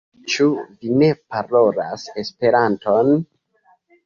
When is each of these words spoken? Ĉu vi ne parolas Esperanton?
Ĉu 0.35 0.45
vi 0.61 0.93
ne 1.01 1.09
parolas 1.35 2.07
Esperanton? 2.23 3.15